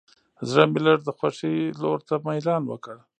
زړه 0.49 0.63
مې 0.71 0.79
لږ 0.85 0.99
د 1.05 1.09
خوښۍ 1.17 1.57
لور 1.81 1.99
ته 2.07 2.15
میلان 2.25 2.63
وکړ. 2.67 2.95